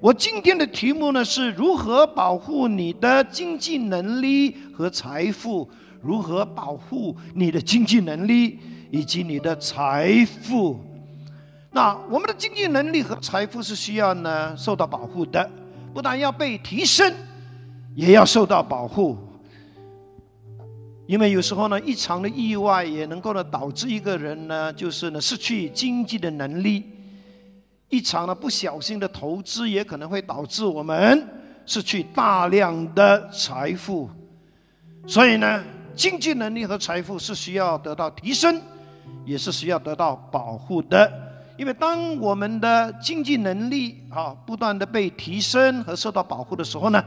[0.00, 5.68] 我今天的题目呢是如何保护你的经济能力和财富？
[6.00, 8.60] 如何保护你的经济能力
[8.92, 10.78] 以及你的财富？
[11.72, 15.50] 那我们的经济能力和财富是需要呢受到保护的，
[15.92, 17.12] 不但要被提升，
[17.96, 19.18] 也要受到保护。
[21.08, 26.82] 因为有时候呢，一场的意外也能够呢导致一个人呢，就是呢失去经济的能力；
[27.88, 31.26] 一场呢不小心的投资也可能会导致我们
[31.64, 34.08] 失去大量的财富。
[35.06, 38.60] 所以呢，经济能力和财富是需要得到提升，
[39.24, 41.10] 也是需要得到保护的。
[41.56, 47.02] 因为当我们的经济能力啊不断的被提升和受到保护的时候呢，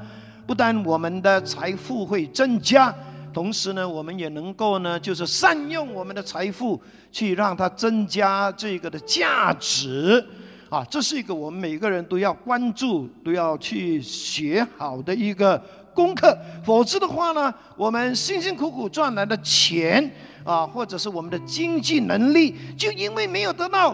[0.46, 2.94] 不但我们的财富会增加。
[3.34, 6.82] 同时呢，我们也能够呢，就是善用我们的财富，
[7.14, 10.22] 去让它增加这个的价值，
[10.72, 15.62] 啊，这是一个我们每个人都要关注、都要去学好的一个
[15.94, 16.34] 功课。
[16.64, 20.10] 否则的话呢，我们辛辛苦苦赚来的钱，
[20.46, 23.94] 啊，或者是我们的经济能力，就因为没有得到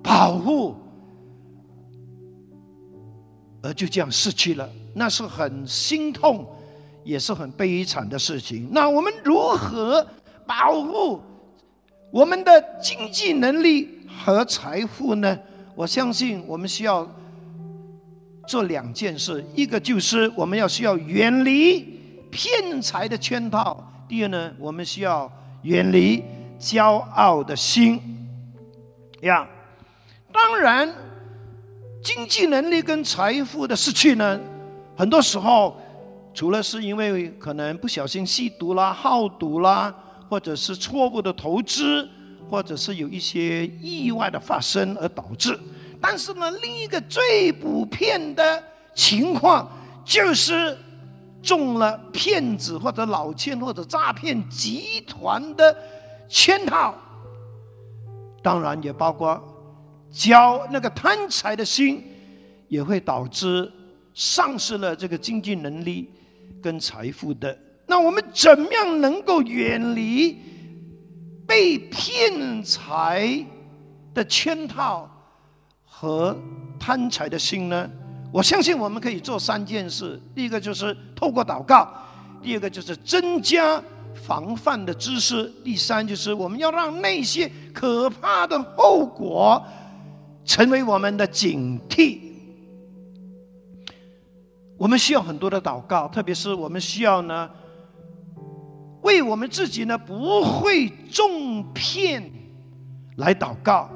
[0.00, 0.76] 保护，
[3.60, 6.46] 而就这样失去了，那是很心痛。
[7.02, 8.68] 也是很悲惨的事情。
[8.72, 10.06] 那我们如何
[10.46, 11.18] 保护
[12.10, 15.36] 我们的经济能力和财富呢？
[15.74, 17.08] 我相信我们需要
[18.46, 21.80] 做两件事：一个就是我们要需要远离
[22.30, 23.76] 骗财的圈套；
[24.08, 25.30] 第二呢，我们需要
[25.62, 26.22] 远离
[26.58, 28.00] 骄傲的心。
[29.22, 29.48] 呀，
[30.32, 30.92] 当然，
[32.02, 34.40] 经济能力跟财富的失去呢，
[34.96, 35.76] 很多时候。
[36.32, 39.92] 除了是因为可能不小心吸毒啦、好赌啦，
[40.28, 42.08] 或者是错误的投资，
[42.50, 45.56] 或者是有一些意外的发生而导致，
[46.00, 48.62] 但是呢，另一个最普遍的
[48.94, 49.70] 情况
[50.04, 50.76] 就是
[51.40, 55.76] 中了骗子或者老千或者诈骗集团的
[56.28, 56.94] 圈套，
[58.42, 59.40] 当然也包括
[60.10, 62.04] 交那个贪财的心，
[62.66, 63.70] 也会导致
[64.12, 66.10] 丧失了这个经济能力。
[66.62, 70.36] 跟财富的，那我们怎么样能够远离
[71.50, 73.44] 被骗财
[74.14, 75.10] 的圈套
[75.84, 76.36] 和
[76.78, 77.90] 贪财的心呢？
[78.32, 81.88] 我相信我们可以做三件事：第一个就是透过祷告；
[82.40, 83.82] 第二个就是增加
[84.14, 89.60] 防范的知识；第三就是我们要让那些可怕的后果
[90.44, 92.20] 成为我们的警惕。
[94.78, 97.50] 我们需要很多的祷告，特别是我们需要呢，
[99.02, 102.30] 为我们自己呢不会中骗
[103.16, 103.90] 来祷告。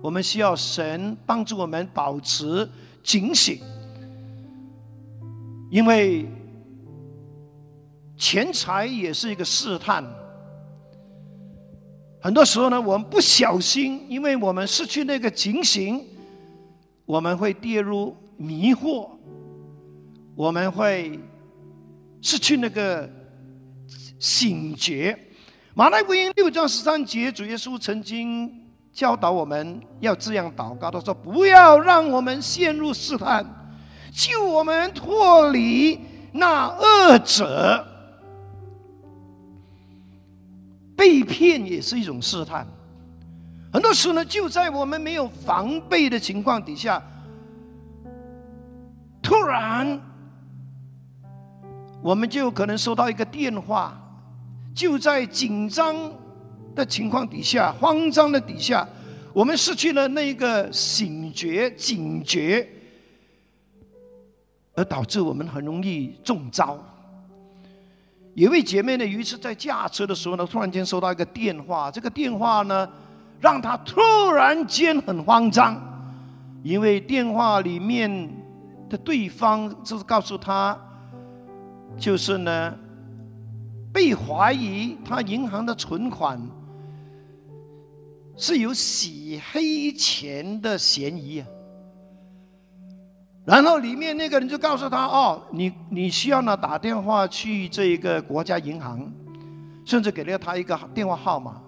[0.00, 2.68] 我们需要神帮助我们保持
[3.02, 3.58] 警醒，
[5.70, 6.24] 因为
[8.16, 10.04] 钱财也是一个试探。
[12.20, 16.04] 很多时候呢，我们不小心，因为我们失去那个警醒，
[17.04, 19.08] 我们会跌入迷惑。
[20.36, 21.18] 我们会
[22.20, 23.10] 失去那个
[24.18, 25.18] 醒觉。
[25.74, 28.52] 马太福音六章十三节，主耶稣曾经
[28.92, 33.46] 教导我们要这样祷告：他说，不要让我们陷入试探，
[34.12, 36.00] 救我们脱离
[36.32, 37.86] 那恶者。
[40.96, 42.66] 被骗也是一种试探。
[43.72, 47.00] 很多时候呢，就在我们没有防备的情况底下，
[49.22, 50.00] 突然。
[52.00, 54.00] 我们就可能收到一个电话，
[54.78, 55.96] 就在紧张
[56.72, 58.86] 的情况底下、慌张的底下，
[59.32, 62.64] 我们失去了那个醒觉、警觉，
[64.76, 66.78] 而导致我们很容易中招。
[68.34, 72.88] 有位姐妹呢，有一次在驾车的时候呢，突然间收到一个电话，这个电话呢，
[73.40, 74.00] 让她突
[74.30, 75.76] 然间很慌张，
[76.62, 78.30] 因为电话里面
[78.88, 80.78] 的对方就是告诉她。
[81.98, 82.72] 就是呢，
[83.92, 86.40] 被怀疑他银行的存款
[88.36, 91.46] 是有洗黑钱的嫌疑啊。
[93.44, 99.10] 然后里面那个人就告诉他：“哦，你你需要呢打电话去这个国家银行，
[99.86, 101.60] 甚至给了他一个电话号码。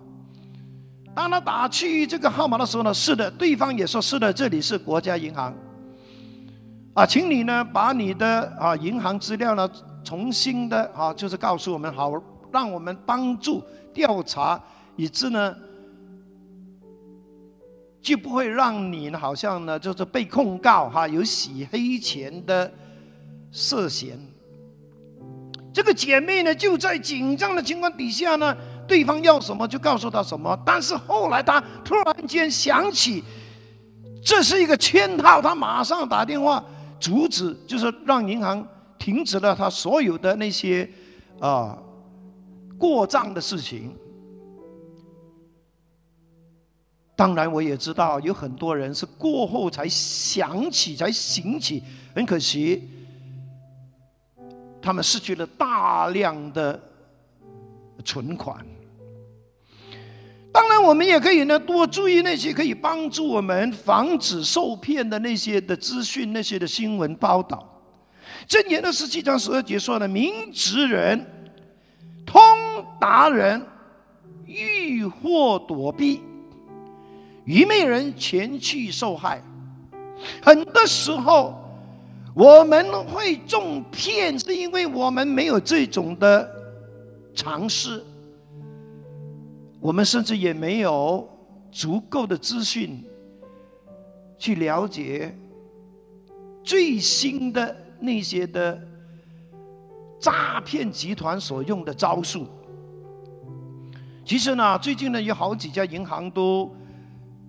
[1.14, 5.54] 当他打去这个号码的时候呢，是的，对方也说是的，这里是国家银行。
[6.94, 9.68] 啊，请你呢把你的啊银行资料呢。”
[10.02, 12.12] 重新的啊，就是告诉我们好，
[12.52, 13.62] 让我们帮助
[13.92, 14.60] 调查，
[14.96, 15.54] 以致呢
[18.00, 22.70] 就不会让你呢，好像呢，就是被控告哈，有洗黑钱的
[23.52, 24.18] 涉嫌。
[25.72, 28.56] 这个姐妹呢，就在紧张的情况底下呢，
[28.88, 30.58] 对方要什么就告诉他什么。
[30.66, 33.22] 但是后来她突然间想起，
[34.24, 36.64] 这是一个圈套，她马上打电话
[36.98, 38.66] 阻止，就是让银行
[39.00, 40.88] 停止了他所有的那些
[41.40, 41.76] 啊
[42.78, 43.96] 过账的事情。
[47.16, 51.82] 当然，我也知道有很多人是过后才想起、才醒起，
[52.14, 52.88] 很可惜，
[54.80, 56.80] 他们失去了大量的
[58.04, 58.64] 存款。
[60.50, 67.69] 当然，我们也可以呢多注意那些可以帮助我们防止受骗的那些的资讯、那些的新闻报道。
[68.50, 71.24] 正言的十七章十二节说的：“明直人、
[72.26, 72.42] 通
[73.00, 73.64] 达人，
[74.44, 76.20] 遇祸躲避。”
[77.46, 79.40] 愚昧人前去受害，
[80.42, 81.62] 很多时候
[82.34, 86.50] 我们会中骗，是因为我们没有这种的
[87.32, 88.04] 尝试，
[89.78, 91.24] 我们甚至也没有
[91.70, 93.04] 足够的资讯
[94.36, 95.32] 去了解
[96.64, 98.80] 最新的那些的
[100.18, 102.46] 诈骗集团所用的招数。
[104.24, 106.70] 其实呢，最近呢，有好几家银行都。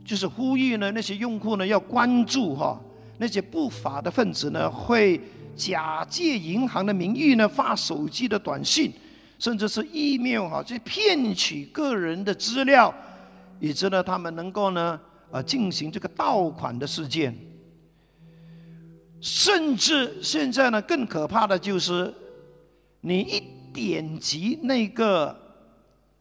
[0.03, 2.77] 就是呼吁呢，那些用户呢要关注哈，
[3.19, 5.21] 那些不法的分子呢会
[5.55, 8.91] 假借银行的名义呢发手机的短信，
[9.37, 12.91] 甚至是 email 哈，去骗取个人的资料，
[13.59, 14.99] 以致呢他们能够呢
[15.29, 17.33] 啊进行这个盗款的事件。
[19.21, 22.13] 甚至现在呢更可怕的就是，
[22.99, 23.41] 你一
[23.71, 25.33] 点击那个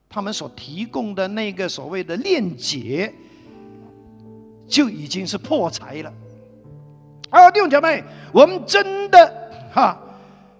[0.09, 3.13] 他们所提供的那个所谓的链接。
[4.69, 6.13] 就已经是破财了。
[7.29, 9.99] 啊，弟兄姐妹，我们真的哈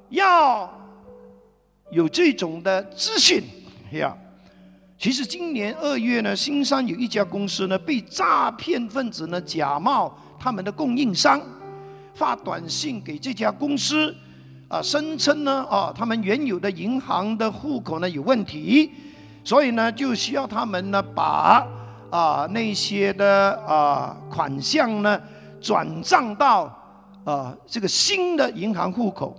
[0.09, 0.69] 要
[1.93, 3.41] 有这种的资讯
[3.93, 4.13] 呀。
[4.99, 11.41] 其实今年二月呢，新山有一家公司呢被诈骗分子呢假冒他们的供应商，
[12.21, 14.15] 发短信给这家公司，
[14.69, 18.93] 啊，声称呢啊他们原有的银行的户口呢有问题，
[19.43, 21.67] 所以呢就需要他们呢把。
[22.11, 25.21] 啊，那些的啊款项呢，
[25.61, 26.65] 转账到
[27.23, 29.33] 啊这个新的银行户口。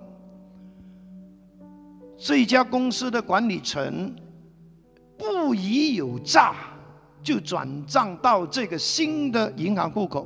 [2.18, 4.16] 这家公司的管理层
[5.18, 6.56] 不疑有诈，
[7.22, 10.26] 就转账到这个新的银行户口。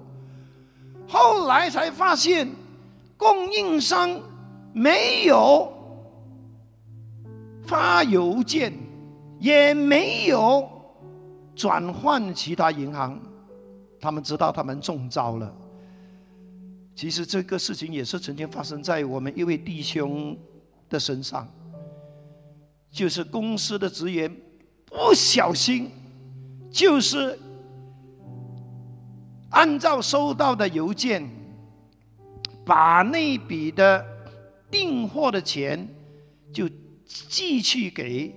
[1.07, 2.50] 后来才发现，
[3.18, 4.19] 供应商
[4.74, 5.72] 没有
[7.66, 8.74] 发邮件，
[9.40, 10.69] 也没有。
[11.56, 13.18] 转换其他银行，
[14.02, 15.56] 他们知道他们中招了。
[16.94, 20.38] 其实这个事情也是曾经发生在我们一位弟兄
[20.90, 21.48] 的身上，
[22.92, 24.30] 就是公司的职员
[24.86, 25.90] 不小心，
[26.69, 27.40] 就是
[29.50, 31.30] 按照收到的邮件，
[32.66, 34.06] 把那笔的
[34.70, 35.88] 订货的钱
[36.52, 36.70] 就
[37.06, 38.36] 寄去给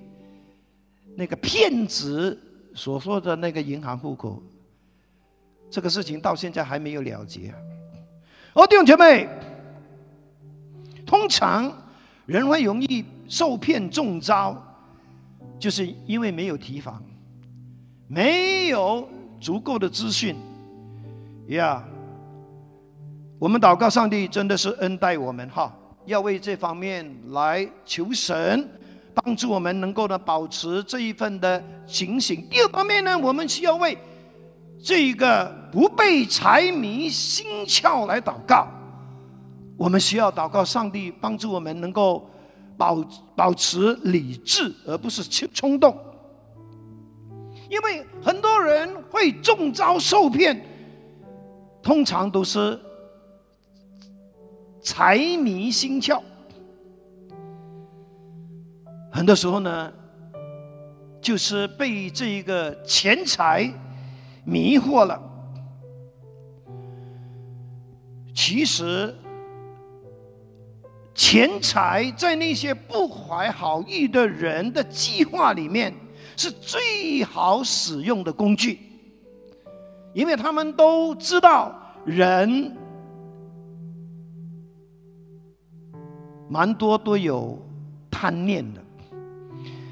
[1.17, 2.45] 那个骗子。
[2.75, 4.41] 所说的那个银行户口，
[5.69, 7.53] 这个事情到现在还没有了结。
[8.53, 9.29] 哦，弟兄姐妹，
[11.05, 11.73] 通常
[12.25, 14.57] 人会容易受骗中招，
[15.59, 17.03] 就是因为没有提防，
[18.07, 19.09] 没有
[19.41, 20.37] 足够的资讯。
[21.49, 21.83] 呀，
[23.39, 25.73] 我们祷告上帝真的是恩待我们哈，
[26.07, 28.69] 要为这方面来求神。
[29.25, 32.47] 帮助我们能够呢保持这一份的警醒。
[32.49, 33.99] 第二方面呢，我们需要为
[34.81, 38.69] 这一个不被财迷心窍来祷告。
[39.77, 42.31] 我们需要祷告上帝帮助我们能够
[42.77, 45.99] 保保持理智，而不是冲冲动。
[47.69, 50.65] 因为很多人会中招受骗，
[51.89, 52.79] 通常都是
[54.83, 56.21] 财迷心窍。
[59.11, 59.91] 很多时候呢，
[61.19, 63.73] 就是被这一个钱财
[64.45, 65.19] 迷惑了。
[68.35, 69.15] 其实，
[71.15, 75.95] 钱财在那些不怀好意的人的计划里面
[76.37, 78.79] 是最好使用的工具，
[80.13, 81.75] 因为他们都知道
[82.05, 82.77] 人
[86.49, 87.59] 蛮多都有
[88.11, 88.83] 贪念的。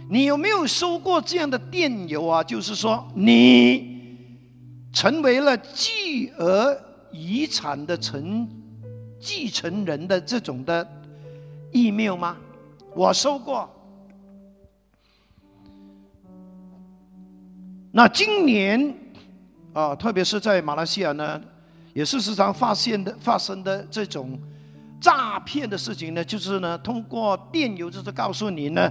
[0.09, 2.43] 你有没有收过这样的电邮啊？
[2.43, 4.19] 就是说，你
[4.93, 6.81] 成为了继儿
[7.13, 8.49] 遗产的承
[9.19, 10.87] 继承人的这种的
[11.73, 12.37] email 吗？
[12.95, 13.69] 我收过。
[17.91, 18.95] 那今年
[19.77, 21.39] 啊，特别是在马来西亚呢，
[21.93, 24.41] 也是时常发现的发生的这种
[24.99, 28.91] 诈骗的事情呢，就是呢，通过电邮就是告诉你呢。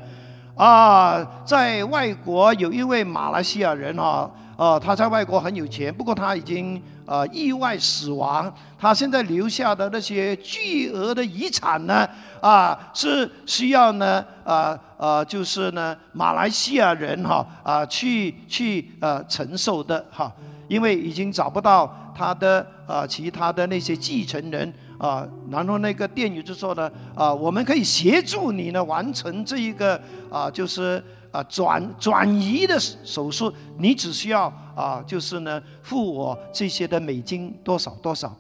[0.56, 8.54] 啊，在外国有一位马来西亚人啊，呃，他在外国很有钱，不过他已经呃意外死亡。
[8.78, 12.08] 他现在留下的那些巨额的遗产呢，
[12.40, 20.32] 啊，是需要呢，呃呃，就是呢，马来西亚人哈啊去去呃承受的哈，
[20.68, 24.74] 因为已经找不到他的呃其他的那些继承人。
[24.98, 38.34] 啊，然后那个电语就说呢，啊，我们可以协助你呢完成这一个啊，就是啊转转移的手术，你只需要啊，就是呢付我这些的美金多少多少。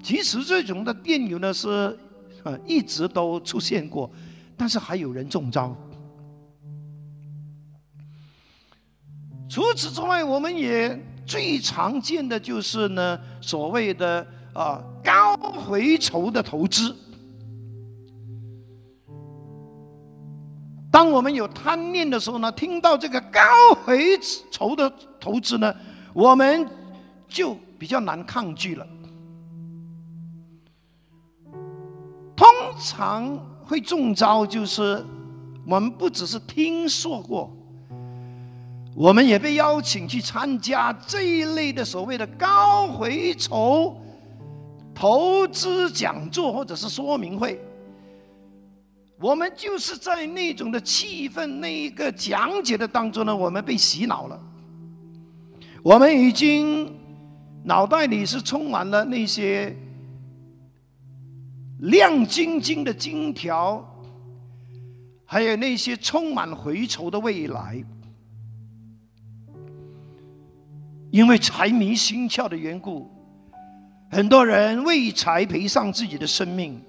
[0.00, 1.98] 其实这种的电邮呢是
[2.44, 4.08] 呃一直都出现过，
[4.56, 5.76] 但是还有人中招。
[9.54, 14.26] 除此之外，我们也最常见的就是呢所谓的。
[14.52, 16.94] 啊，高回酬的投资。
[20.88, 23.40] 当我们有贪念的时候呢，听到这个高
[23.84, 24.16] 回
[24.52, 25.74] 酬的投资呢，
[26.12, 26.64] 我们
[27.26, 28.86] 就比较难抗拒了。
[32.36, 32.46] 通
[32.78, 35.04] 常会中招，就是
[35.66, 37.52] 我们不只是听说过，
[38.94, 43.96] 我们也被邀请去参加这一类的所谓的高回酬。
[44.94, 47.60] 投资讲座或者是说明会，
[49.18, 54.40] 我们就是在那种的气氛、那一个讲解的当中呢，我们被洗脑了。
[55.82, 56.96] 我们已经
[57.64, 59.76] 脑袋里是充满了那些
[61.80, 63.84] 亮晶晶的金条，
[65.24, 67.84] 还有那些充满回酬的未来。
[71.14, 73.08] 因为财迷心窍的缘故。
[74.10, 76.82] 很多人为财赔上自己的生命，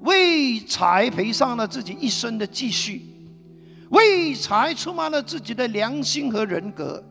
[0.00, 3.02] 为财赔上了自己一生的积蓄，
[3.90, 7.04] 为财出卖了自己的良心和人格，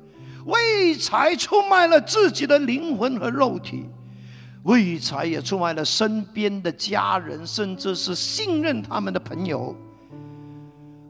[0.47, 3.85] 为财出卖了自己的灵魂和肉体，
[4.63, 9.75] 为财也出卖了身边的家人，甚至是信任他们的朋友。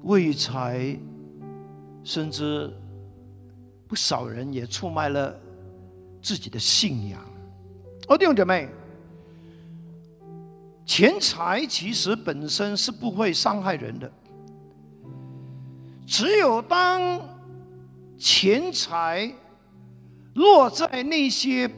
[0.03, 0.93] 为财，
[2.03, 2.69] 甚至
[3.91, 5.37] 不少人也出卖了
[6.21, 7.19] 自己的信仰。
[8.07, 8.69] 哦，弟兄姐妹，
[10.85, 14.09] 钱财其实本身是不会伤害人的，
[16.07, 17.19] 只有当
[18.17, 19.29] 钱财
[20.35, 21.69] 落在那些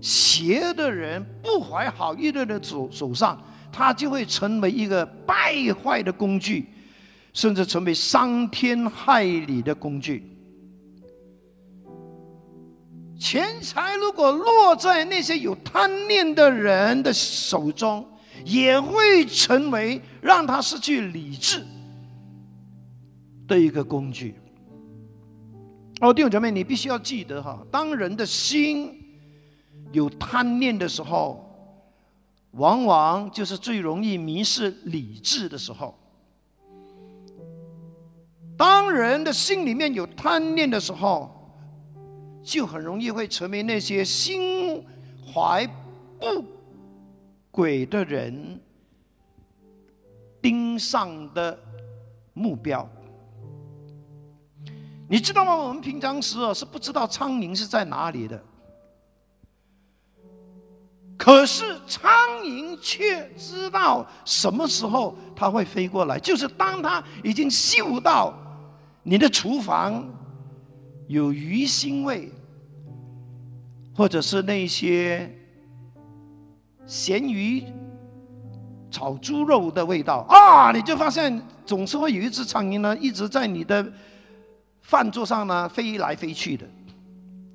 [0.00, 3.36] 邪恶的人、不怀好意的人手手上，
[3.72, 6.68] 它就会成为一个败坏的工具，
[7.32, 10.37] 甚至成为伤天害理的工具。
[13.18, 18.06] 钱财如果落在那些有贪念的人的手中，
[18.44, 21.66] 也会成为让他失去理智
[23.48, 24.36] 的一个工具。
[26.00, 29.04] 哦，弟兄姐妹，你必须要记得哈，当人的心
[29.90, 31.44] 有贪念的时候，
[32.52, 35.98] 往往就是最容易迷失理智的时候。
[38.56, 41.37] 当人的心里面有贪念的时候，
[42.48, 44.82] 就很容易会成为那些心
[45.22, 45.66] 怀
[46.18, 46.42] 不
[47.50, 48.58] 轨的人
[50.40, 51.58] 盯上的
[52.32, 52.88] 目标。
[55.10, 55.54] 你知道吗？
[55.54, 58.42] 我们平常时啊是不知道苍蝇是在哪里的，
[61.18, 62.10] 可是苍
[62.42, 68.32] 蝇却知道什么时候它会飞过来，就是当它已经嗅到
[69.02, 70.02] 你的厨房
[71.08, 72.32] 有鱼腥味。
[73.98, 75.28] 或者是那些
[76.86, 77.64] 咸鱼
[78.92, 83.84] 炒猪肉的味道啊，你就发现总是会有一只苍蝇呢，一直在你的
[84.82, 86.64] 饭桌上呢飞来飞去的。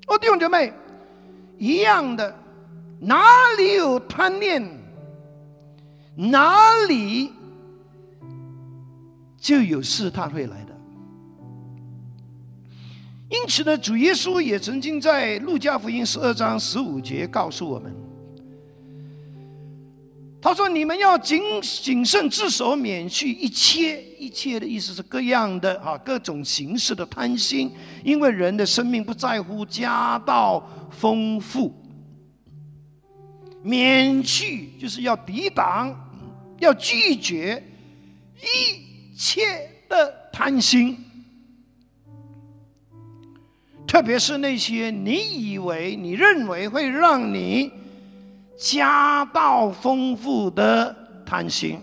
[0.06, 0.70] 哦，弟兄姐妹，
[1.56, 2.36] 一样的，
[3.00, 3.24] 哪
[3.56, 4.62] 里有贪念，
[6.14, 7.32] 哪里
[9.38, 10.63] 就有试探会来。
[13.34, 17.92] 因此呢，主耶稣也曾经在路加福音十二章十五节告诉我们
[20.40, 27.72] ：“他说：“你们要谨谨慎自守，免去一切一切的意思是各样的啊，各种形式的贪心，
[28.04, 31.74] 因为人的生命不在乎家道丰富。
[33.64, 35.92] 免去就是要抵挡，
[36.60, 37.60] 要拒绝
[38.40, 39.42] 一切
[39.88, 40.96] 的贪心，
[43.86, 47.70] 特别是那些你以为、你认为会让你。”
[48.56, 50.94] 家道丰富的
[51.26, 51.80] 贪心，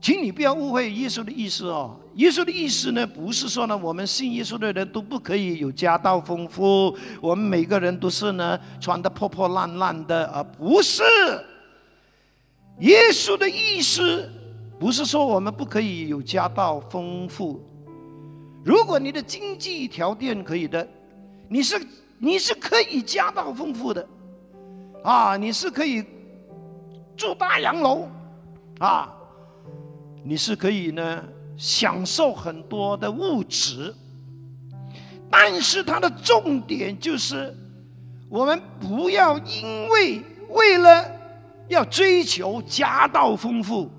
[0.00, 1.96] 请你不要误会耶稣的意思哦。
[2.14, 11.02] 耶稣的意思呢，不是说呢，我们信耶稣的人都不可以有家道丰富，我们每个人都是呢穿的破破烂烂的，而不是。
[12.78, 14.30] 耶稣的意思
[14.78, 17.60] 不是说我们不可以有家道丰富。
[18.64, 20.88] 如果你的经济条件可以的，
[21.48, 21.80] 你是
[22.18, 24.06] 你是可以家道丰富的。
[25.02, 26.02] 啊，你是可以
[27.14, 28.08] 住大洋楼，
[28.78, 29.12] 啊，
[30.24, 31.22] 你是可以呢
[31.58, 33.94] 享受很多的物质，
[35.30, 37.54] 但是它的重点就是，
[38.30, 41.04] 我们不要因为为了
[41.68, 43.90] 要追求家道丰富，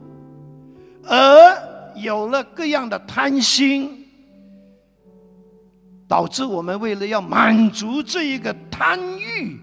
[1.03, 4.04] 而有了各样的贪心，
[6.07, 9.59] 导致我们为了要满足这一个贪欲。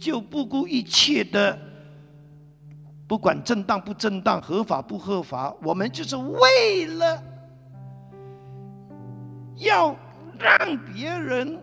[0.00, 1.56] 就不顾一切的，
[3.06, 7.22] 不管正当不正当、合法不合法，我们就是为了
[9.58, 9.94] 要
[10.36, 11.56] 让别人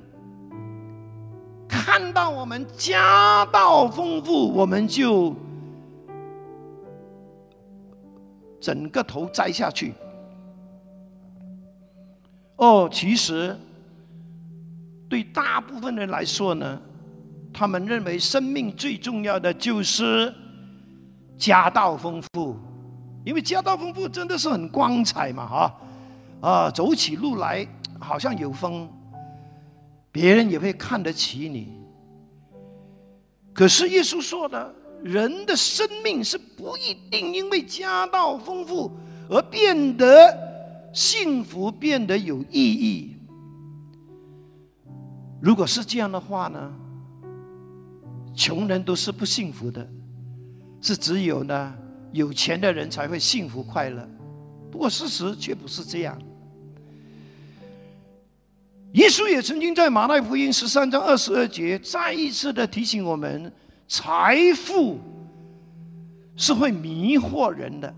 [1.68, 5.36] 看到我们家道丰富，我们就
[8.62, 9.94] 整个头栽下去。
[12.56, 13.54] 哦，其实
[15.10, 16.80] 对大部分人来说呢。
[17.52, 20.32] 他们认为生命最重要的就是
[21.36, 22.56] 家道丰富，
[23.26, 25.76] 因为家道丰富真的是很光彩嘛，哈
[26.48, 27.68] 啊，走起路来
[28.00, 28.88] 好像有风，
[30.12, 31.74] 别人也会看得起你。
[33.52, 34.74] 可是耶稣说的，
[35.04, 38.92] 人的生命是不一定因为家道丰富
[39.28, 40.38] 而变得
[40.94, 43.19] 幸福，变得有意义。
[45.42, 46.74] 如果是这样的话呢？
[48.36, 49.86] 穷人都是不幸福的，
[50.82, 51.76] 是只有呢
[52.12, 54.08] 有钱的人才会幸福快乐。
[54.72, 56.18] 不过事实却不是这样。
[58.94, 63.52] 耶稣也曾经在马太福音十三章二十二节再一次的提醒我们：
[63.88, 65.00] 财富
[66.36, 67.94] 是会迷惑人的，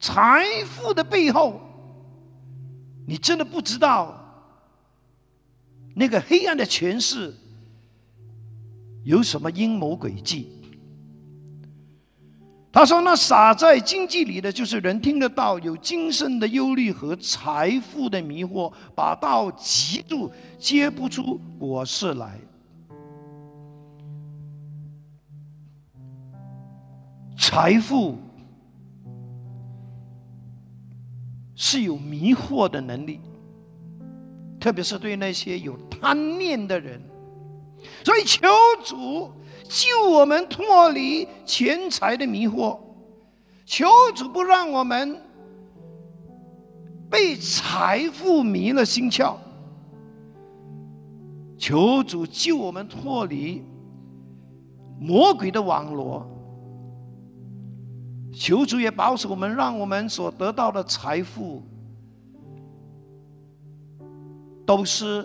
[0.00, 1.60] 财富的背后，
[3.06, 4.27] 你真的不知道
[5.98, 7.34] 那个黑暗的权势。
[9.04, 10.52] 有什么阴谋诡计？
[12.70, 22.38] 他说：“那撒在经济里的，就是人听得到有精神的忧虑和财富的迷惑，把道极度结不出果实来。
[27.38, 28.18] 财富
[31.56, 33.18] 是有迷惑的能力，
[34.60, 37.00] 特别是对那些有贪念的人。”
[38.04, 38.48] 所以求
[38.84, 39.30] 主
[39.68, 42.78] 救我们脱离钱财的迷惑，
[43.64, 45.20] 求主不让我们
[47.08, 49.36] 被财富迷了心窍，
[51.56, 53.62] 求主救我们脱离
[54.98, 56.26] 魔鬼的网罗，
[58.34, 61.62] 求主也保守我们，让我们所得到的财富
[64.68, 65.24] 都是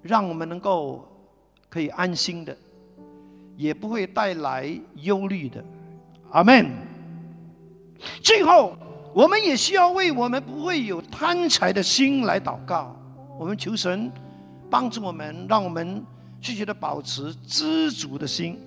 [0.00, 1.06] 让我们能够。
[1.72, 2.56] 可以安心的，
[3.56, 5.64] 也不会带来忧虑的，
[6.32, 6.68] 阿门。
[8.20, 8.76] 最后，
[9.14, 12.96] 我们也需要为我们不会有贪财的心来祷告。
[13.38, 14.10] 我们求神
[14.68, 16.04] 帮助我们，让我们
[16.42, 18.58] 继续的保持知足的心。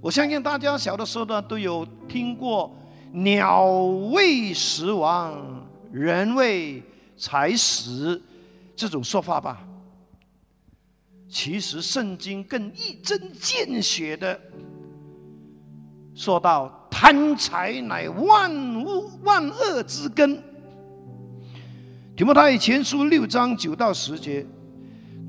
[0.00, 2.74] 我相信大家小的时候呢，都有听过
[3.14, 3.66] “鸟
[4.12, 6.82] 为食亡，人为
[7.22, 8.20] 财死”
[8.74, 9.64] 这种说法吧。
[11.28, 14.38] 其实圣经更一针见血的
[16.14, 20.42] 说到：“贪财乃万物万恶之根。”
[22.16, 24.44] 提摩太前书六章九到十节。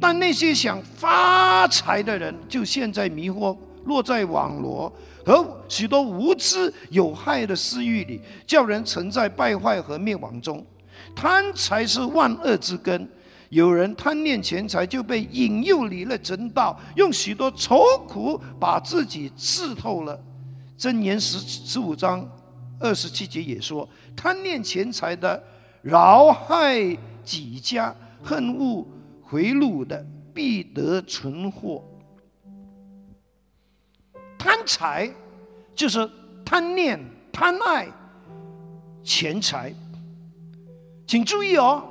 [0.02, 4.92] 但那些想发财的人，就陷在迷惑、落在网罗
[5.24, 10.66] 和许多无知有害的私欲里，叫人沉在败坏和灭亡中。
[11.16, 13.10] 贪财是万恶之根。
[13.50, 20.20] 有人贪恋钱财，就被引诱离了真道，用许多愁苦把自己刺透了。
[20.76, 22.28] 箴言十十五章
[22.80, 25.42] 二十七节也说：贪恋钱财的，
[25.84, 28.88] 饶害己家；恨恶
[29.22, 31.84] 回路的，必得存祸。
[34.38, 35.10] 贪财
[35.76, 36.10] 就是
[36.44, 37.00] 贪念、
[37.32, 37.88] 贪爱
[39.04, 39.72] 钱财。
[41.06, 41.84] 请注意哦。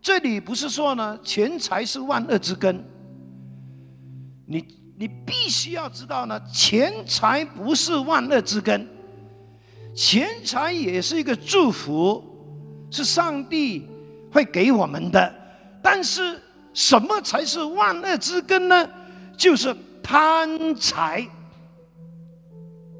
[0.00, 2.84] 这里不是说呢，钱财是万恶之根。
[4.46, 4.64] 你
[4.96, 8.88] 你必须要知道呢，钱财不是万恶之根，
[9.94, 12.22] 钱财也是一个祝福，
[12.90, 13.88] 是上帝
[14.32, 15.34] 会给我们的。
[15.82, 16.40] 但是
[16.72, 18.88] 什么才是万恶之根呢？
[19.36, 21.26] 就是贪财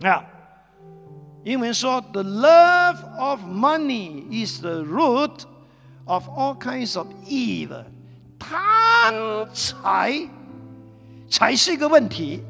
[0.03, 0.23] 啊！
[1.45, 5.43] 英文说：“The love of money is the root。”
[6.11, 7.85] Of all kinds of evil，
[8.39, 10.27] 贪财
[11.29, 12.43] 才是一个问题，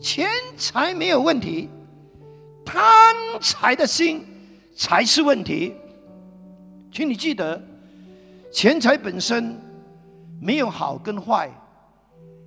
[0.00, 1.68] 钱财没有问题，
[2.64, 4.26] 贪财的心
[4.74, 5.76] 才是问题。
[6.90, 7.62] 请你记得，
[8.50, 9.56] 钱财本身
[10.40, 11.48] 没有好跟坏，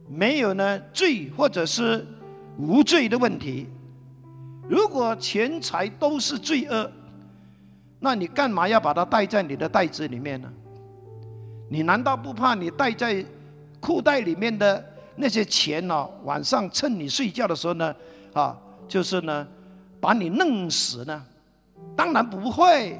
[0.09, 2.05] 没有呢罪或者是
[2.57, 3.69] 无罪的问题。
[4.67, 6.91] 如果钱财都是罪恶，
[7.99, 10.51] 那你干嘛要把它带在你的袋子里面呢？
[11.69, 13.25] 你难道不怕你带在
[13.79, 14.83] 裤袋里面的
[15.15, 16.07] 那些钱呢？
[16.23, 17.95] 晚上趁你睡觉的时候呢，
[18.33, 19.47] 啊，就是呢，
[19.99, 21.23] 把你弄死呢？
[21.95, 22.99] 当然不会。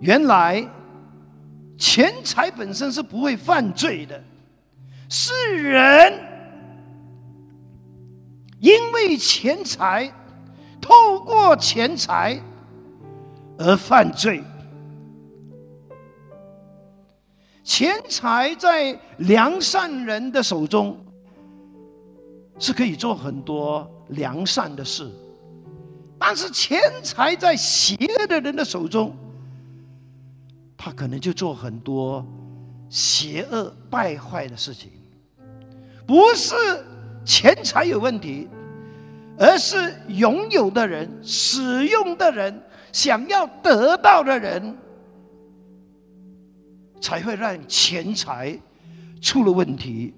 [0.00, 0.62] 原来
[1.78, 4.22] 钱财本身是不会犯罪的，
[5.08, 6.12] 是人
[8.66, 10.12] 因为钱财，
[10.80, 12.42] 透过钱财。
[13.58, 14.42] 而犯罪，
[17.64, 21.02] 钱财在良善人的手中
[22.58, 25.10] 是可以做很多良善的事，
[26.18, 29.16] 但是钱财在邪恶的人的手中，
[30.76, 32.22] 他可能就做很多
[32.90, 34.90] 邪恶败坏的事情。
[36.06, 36.54] 不是
[37.24, 38.46] 钱财有问题，
[39.38, 42.62] 而是拥有的人、使用的人。
[42.92, 44.74] 想要得到的人，
[46.98, 48.58] 才会让钱财
[49.20, 50.14] 出了问题。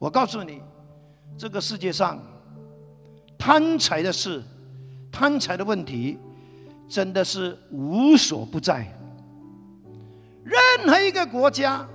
[0.00, 0.60] 我告诉你，
[1.38, 2.20] 这个世界上
[3.38, 4.42] 贪财的事、
[5.12, 6.18] 贪财的问题，
[6.88, 8.84] 真的是无所不在。
[10.42, 11.86] 任何一个国家、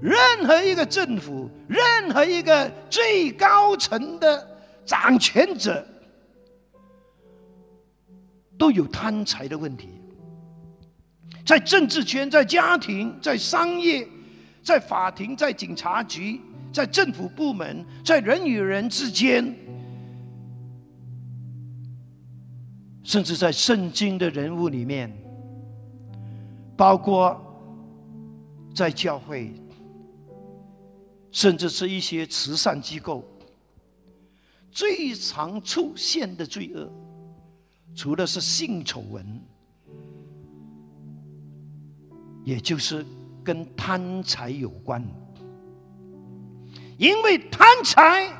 [0.00, 4.47] 任何一个政府、任何一个最高层的
[4.88, 5.86] 掌权者。
[8.58, 9.88] 都有贪财的问题，
[11.46, 14.04] 在政治圈、在家庭、在商业、
[14.64, 16.40] 在法庭、在警察局、
[16.72, 19.54] 在政府部门、在人与人之间，
[23.04, 25.16] 甚至在圣经的人物里面，
[26.76, 27.40] 包括
[28.74, 29.54] 在教会，
[31.30, 33.24] 甚至是一些慈善机构，
[34.78, 36.88] 最常出现的罪恶。
[37.96, 39.42] 除了是性丑闻，
[42.44, 43.04] 也就是
[43.42, 45.04] 跟贪财有关，
[46.96, 48.32] 因为贪财，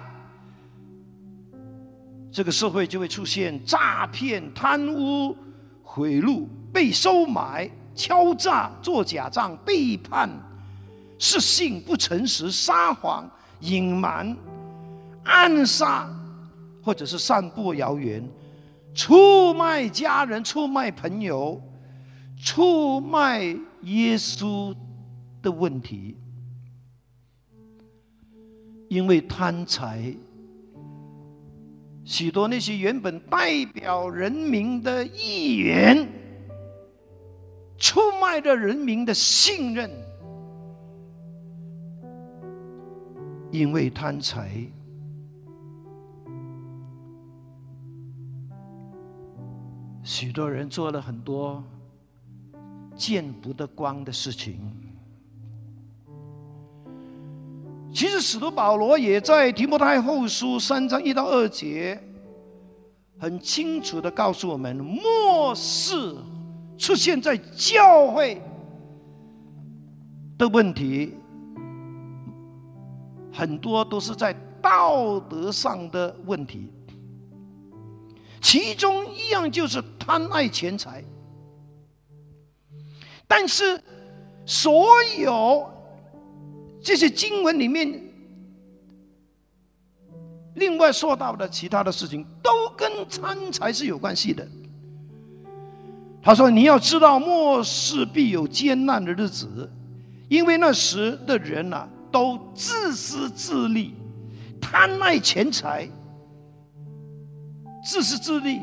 [2.30, 5.36] 这个社会就会出现诈骗、贪污、
[5.82, 10.30] 贿赂、被收买、敲诈、做假账、背叛、
[11.18, 14.36] 失信、不诚实、撒谎、隐瞒、
[15.24, 16.08] 暗杀，
[16.88, 18.26] 或者是散布谣言。
[18.94, 21.60] 出卖家人、出卖朋友、
[22.42, 23.40] 出卖
[23.82, 24.74] 耶稣
[25.42, 26.16] 的问题，
[28.88, 30.16] 因为贪财，
[32.04, 36.08] 许多那些原本代表人民的议员，
[37.76, 39.90] 出卖了人民的信任，
[43.50, 44.66] 因为贪财。
[50.08, 51.62] 许多人做了很多
[52.96, 54.58] 见不得光的事情。
[57.92, 62.02] 其实使徒保罗也在提摩太后书三章一到二节，
[63.18, 66.16] 很清楚的告诉我们：末世
[66.78, 68.40] 出现在教会
[70.38, 71.12] 的问题，
[73.30, 76.72] 很多都是在道德上的问题。
[78.40, 81.04] 其中一样就是贪爱钱财，
[83.26, 83.78] 但是
[84.46, 85.70] 所有
[86.80, 88.02] 这些经文里面，
[90.54, 94.48] 另外说到的其他的事情，都跟贪财是有关系的。
[96.22, 99.70] 他说：“你要知道，末世必有艰难的日子，
[100.30, 103.94] 因为那时的人呐，都自私自利，
[104.58, 105.86] 贪爱钱财。
[107.84, 108.60] 自私自利，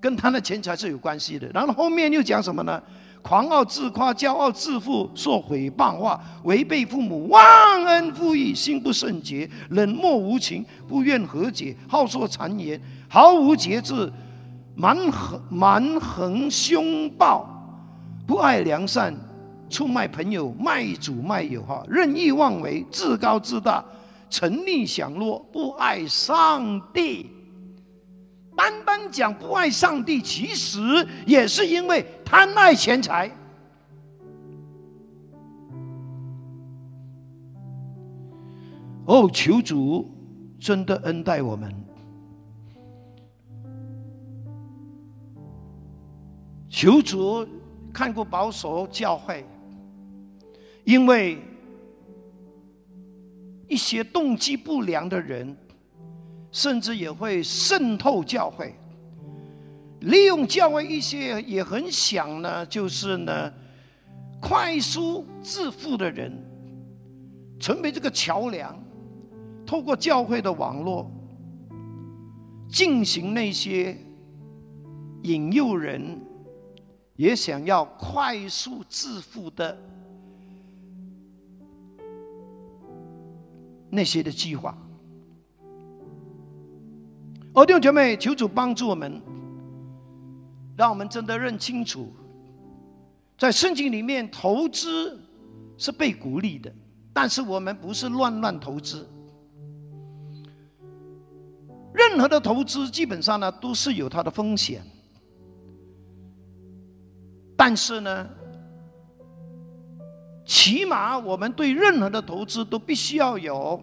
[0.00, 1.48] 跟他的钱财是有关系的。
[1.54, 2.82] 然后后面又讲什么呢？
[3.22, 14.12] 狂傲自夸，骄傲自负，说诽谤话，违背父母，忘恩负义，心不圣洁，冷漠无情，不愿和解，好说谗言，毫无节制。”
[14.78, 17.48] 蛮横蛮横凶暴，
[18.26, 19.16] 不爱良善，
[19.70, 23.82] 出卖朋友，卖主卖友哈，任意妄为，自高自大，
[24.28, 27.30] 沉溺享乐，不爱上帝。
[28.56, 30.80] 单单讲不爱上帝，其实
[31.26, 33.30] 也是因为贪爱钱财。
[39.04, 40.10] 哦，求主
[40.58, 41.72] 真的恩待我们。
[46.68, 47.46] 求主
[47.92, 49.46] 看过保守教会，
[50.84, 51.38] 因为
[53.68, 55.56] 一些动机不良的人，
[56.56, 58.74] 甚至也会渗透教会，
[60.00, 63.52] 利用教会一些也很想呢，就是呢，
[64.40, 66.32] 快速致富的人，
[67.60, 68.74] 成为这个桥梁，
[69.66, 71.10] 透过教会的网络，
[72.70, 73.94] 进行那些
[75.24, 76.18] 引诱人。
[77.16, 79.78] 也想要快速致富的
[83.90, 84.76] 那些的计划，
[87.56, 89.18] 哦，弟兄姐妹，求主帮助我们，
[90.76, 92.12] 让我们真的认清楚，
[93.38, 95.18] 在圣经里面投资
[95.78, 96.70] 是被鼓励的，
[97.14, 99.08] 但是我们不是乱乱投资。
[101.94, 104.82] 任何的投资基本上呢都是有它的风险。
[107.56, 108.28] 但是呢，
[110.44, 113.82] 起码我们对任何的投资都必须要有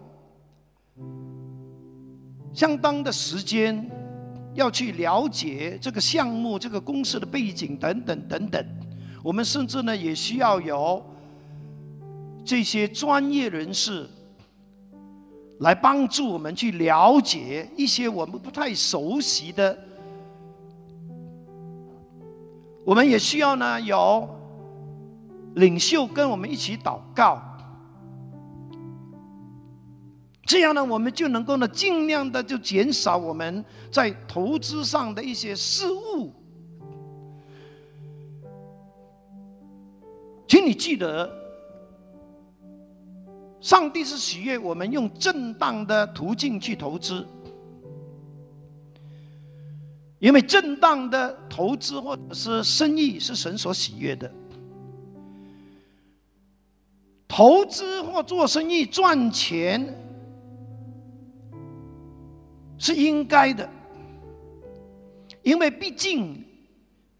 [2.54, 3.90] 相当的时间，
[4.54, 8.64] 要去了解这个项目、这个公司的背景等等等等。
[9.24, 11.04] 我们甚至呢，也需要有
[12.44, 14.08] 这些专业人士
[15.60, 19.76] 来帮助我们去了解一些我们不太熟悉的。
[22.84, 24.28] 我们也需要呢，有
[25.54, 27.42] 领袖跟我们一起祷告，
[30.46, 36.32] 这样呢，我们就能够呢，尽量的就减少我们在投资上的一些失误。
[40.46, 41.30] 请你记得，
[43.60, 47.26] 上帝是喜悦我们用正当的途径去投资。
[50.20, 54.30] 因为正当的投资或者是生意是神所喜悦的，
[57.28, 59.94] 投资或做生意赚钱
[62.84, 63.66] 是应该的，
[65.42, 66.44] 因为毕竟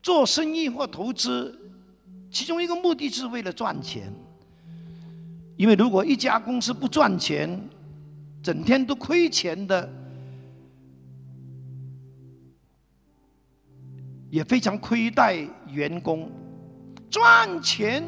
[0.02, 1.58] 做生意或投资，
[2.30, 4.12] 其中一个目的是为了赚钱。
[5.56, 7.58] 因为如果一家公司不赚钱，
[8.42, 9.90] 整天都亏钱的。
[14.28, 15.36] 也非常亏待
[15.70, 16.30] 员工，
[17.08, 18.04] 赚钱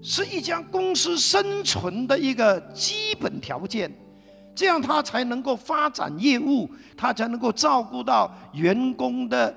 [0.00, 3.92] 是一家公司生存的一个基本条件，
[4.54, 9.54] 这样他才能够发展业务，他才能够照顾到员工的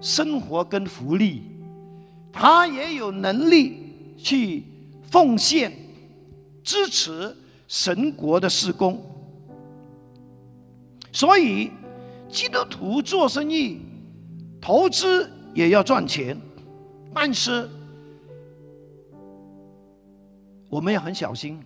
[0.00, 1.42] 生活跟福利，
[2.32, 4.64] 他也有能力去
[5.10, 5.72] 奉献
[6.62, 7.34] 支持
[7.66, 9.02] 神国的施工。
[11.12, 11.70] 所以，
[12.28, 13.80] 基督徒做生意。
[14.60, 16.36] 投资也要赚钱，
[17.14, 17.70] 但是
[20.68, 21.62] 我们要很小心。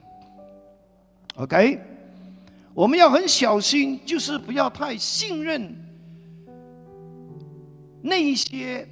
[1.36, 1.80] OK，
[2.74, 5.76] 我们要很小心，就是不要太信任
[8.02, 8.88] 那一些，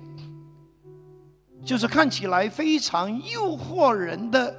[1.64, 4.55] 就是看起来非常诱惑人的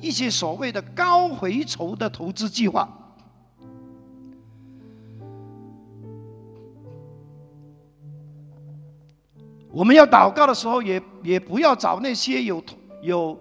[0.00, 2.88] 一些所谓的高回酬的投资计划。
[9.70, 12.62] 我们要祷告的时候，也也不要找那些有
[13.02, 13.38] 有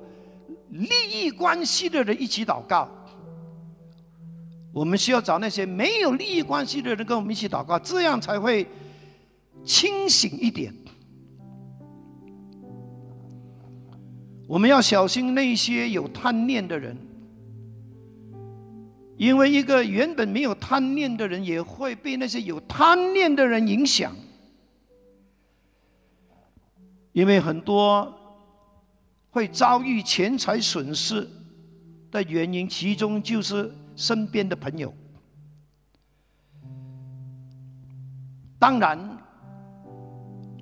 [0.69, 2.87] 利益关系的人一起祷告。
[4.73, 8.65] 我们需要找那些没有利益关系的人跟我们一起祷告，这样才会
[9.65, 10.73] 清醒一点。
[14.47, 16.97] 我们要小心那些有贪念的人，
[19.17, 24.15] 因为一个原本没有贪念的人，也会被那些有贪念的人影响。
[27.13, 28.13] 因为很多
[29.29, 31.29] 会遭遇钱财损失
[32.09, 34.93] 的原因，其中就是身边的朋友。
[38.59, 39.17] 当然，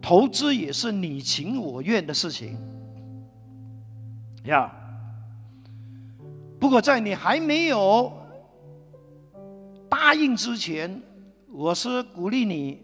[0.01, 2.57] 投资也是你情我愿的事情，
[4.45, 4.71] 呀。
[6.59, 8.11] 不过在你还没有
[9.89, 11.01] 答应之前，
[11.47, 12.83] 我是鼓励你，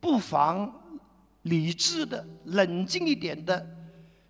[0.00, 0.72] 不妨。
[1.42, 3.66] 理智的、冷静一点的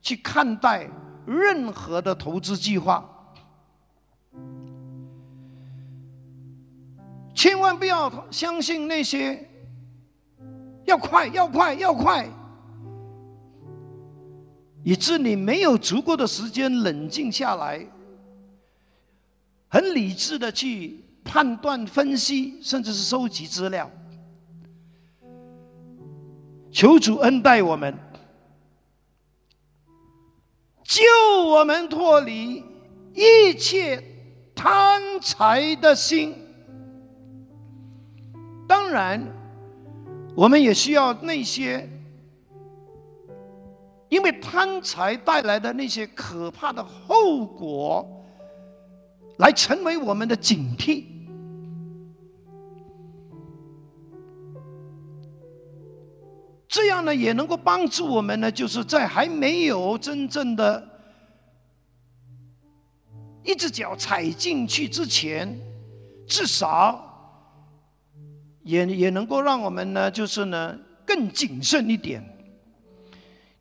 [0.00, 0.88] 去看待
[1.26, 3.06] 任何的投资计划，
[7.42, 9.36] 千万不要相信那些
[10.84, 12.24] 要快、要快、要快，
[14.84, 17.84] 以致你没有足够的时间冷静下来，
[19.66, 23.90] 很理智的去判断、分析，甚至是收集资料。
[26.70, 27.92] 求主恩待我们，
[30.84, 31.02] 救
[31.48, 32.62] 我们脱离
[33.14, 34.00] 一切
[34.54, 36.36] 贪财的心。
[38.72, 39.22] 当然，
[40.34, 41.86] 我们也需要那些
[44.08, 48.24] 因为贪财带来的那些可怕的后果，
[49.36, 51.04] 来成为我们的警惕。
[56.66, 60.82] 这样呢，也能够帮助我们呢，就是在还没有真正的
[63.44, 65.60] 一只脚踩进去之前，
[66.26, 67.11] 至少
[68.62, 72.22] 也也能够让我们呢，就是呢更谨慎一点。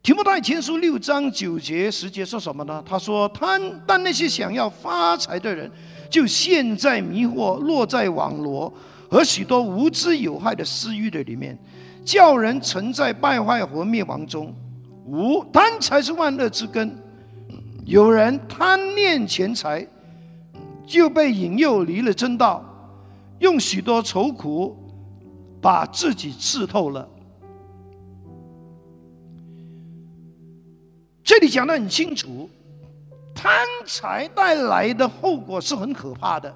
[0.03, 2.83] 提摩太前书六章九节十节说什么呢？
[2.87, 5.69] 他说：“贪但那些想要发财的人，
[6.09, 8.73] 就陷在迷惑、落在网罗
[9.09, 11.57] 和许多无知有害的私欲的里面。”
[12.03, 14.51] 叫人存在败坏和灭亡中，
[15.05, 16.97] 无贪财是万恶之根。
[17.85, 19.87] 有人贪念钱财，
[20.83, 22.65] 就被引诱离了真道，
[23.37, 24.75] 用许多愁苦
[25.61, 27.07] 把自己刺透了。
[31.23, 32.49] 这里讲的很清楚，
[33.33, 36.53] 贪财带来的后果是很可怕的，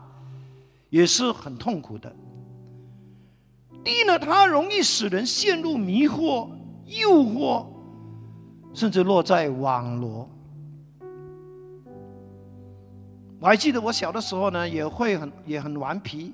[0.89, 2.13] 也是很痛苦的。
[3.83, 6.49] 第一呢，它容易使人陷入迷惑、
[6.85, 7.67] 诱惑，
[8.73, 10.27] 甚至落在网罗。
[13.39, 16.33] 我还记得我小的时候呢，也会很也很顽皮。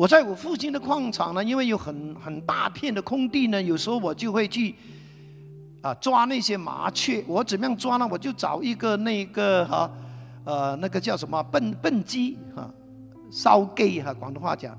[0.00, 4.74] 我在我父亲的矿场呢，因为有很很大片的空地呢，有时候我就会去
[5.82, 7.22] 啊抓那些麻雀。
[7.26, 8.08] 我怎么样抓呢？
[8.10, 9.90] 我就找一个那个哈
[10.44, 12.72] 呃那个叫什么笨笨鸡哈
[13.30, 14.74] 烧鸡哈广东话讲。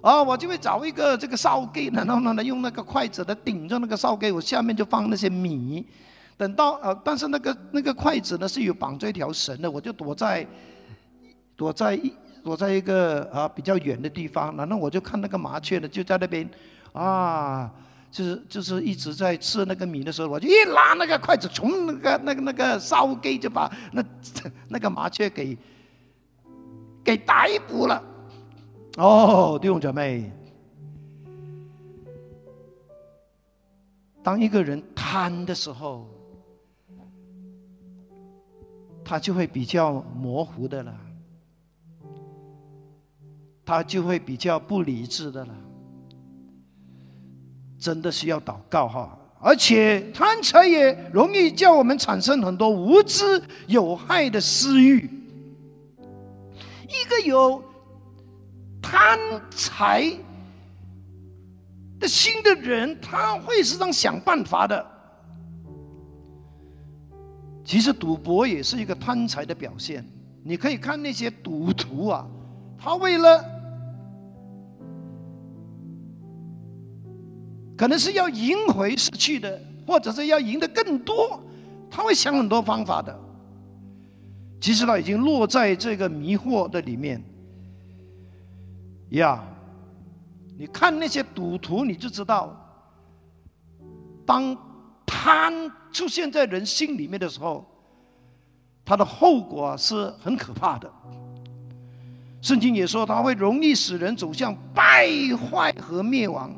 [0.00, 5.84] 啊，我就会找一个这个烧鸡，然后呢，用那个筷子的顶着那个烧鸡，我下面就放那些米。
[6.36, 10.46] 等到呃，但是那个那个筷子呢是有绑着一条绳的，我就躲在
[11.56, 12.12] 躲在一
[12.42, 16.48] 躲在一个啊比较远的地方，然后我就看那个麻雀呢就在那边
[16.92, 17.72] 啊，
[18.10, 24.04] 就是就是一直在吃那个米的时候，我就一拉那个筷子，从那个那个那个烧鸡就把那
[24.68, 25.56] 那个麻雀给
[27.04, 28.02] 给逮捕了。
[28.98, 30.30] 哦，弟兄姐妹，
[34.22, 36.06] 当一个人贪的时候，
[39.02, 40.94] 他就会比较模糊的了，
[43.72, 45.54] 他就会比较不理智的了。
[47.78, 55.08] 真的是要祷告哈，而且贪财也容易叫我们产生很多无知有害的私欲。
[56.86, 57.62] 一个有。
[58.82, 59.18] 贪
[59.52, 60.12] 财
[61.98, 64.84] 的心的人，他会时常想办法的。
[67.64, 70.04] 其实赌博也是一个贪财的表现。
[70.44, 72.26] 你可以看那些赌徒啊，
[72.76, 73.42] 他为了
[77.82, 81.42] 可能是要赢回失去的，或者是要赢得更多，
[81.90, 83.12] 他会想很多方法的。
[84.60, 87.20] 其实他已经落在这个迷惑的里面。
[89.08, 89.42] 呀，
[90.56, 92.56] 你看那些赌徒，你就知道，
[94.24, 94.56] 当
[95.04, 95.52] 贪
[95.90, 97.66] 出现在人心里面的时候，
[98.84, 100.88] 它的后果是很可怕的。
[102.40, 106.54] 圣经也说，它会容易使人走向败坏和灭亡。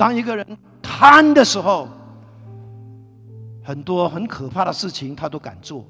[0.00, 0.46] 当一个人
[0.80, 1.86] 贪的时候，
[3.62, 5.84] 很多很可怕的事情他都敢做。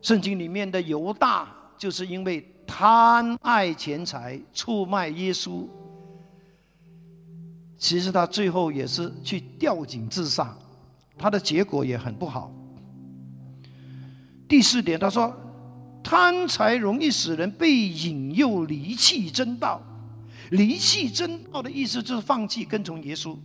[0.00, 5.66] 圣经里面的犹大，就是因为贪爱钱财，出卖耶稣。
[7.76, 10.56] 其实他最后也是去吊井自杀，
[11.18, 12.52] 他的结果也很不好。
[14.46, 15.34] 第四点，他说，
[16.04, 19.82] 贪财容易使人被引诱离弃真道。
[20.50, 23.36] 离弃真道的意思就是放弃跟从耶稣。